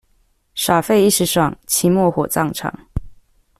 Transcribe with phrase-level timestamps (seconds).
[0.55, 2.73] 耍廢一時爽，期末火葬場